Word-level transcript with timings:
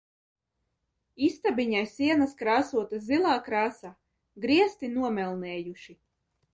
Istabiņai 1.27 1.83
sienas 1.91 2.33
krāsotas 2.41 3.05
zilā 3.13 3.37
krāsā, 3.51 3.95
griesti 4.47 4.95
nomelnējuši. 4.99 6.01